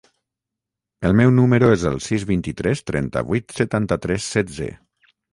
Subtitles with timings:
[1.09, 4.71] El meu número es el sis, vint-i-tres, trenta-vuit, setanta-tres, setze.